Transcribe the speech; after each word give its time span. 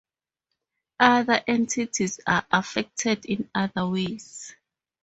Other 0.99 1.43
entities 1.47 2.19
are 2.25 2.43
affected 2.51 3.23
in 3.27 3.47
other 3.53 3.87
ways. 3.87 4.55